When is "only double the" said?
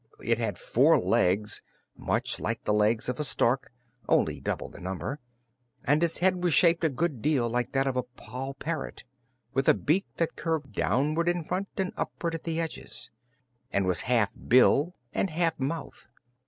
4.09-4.79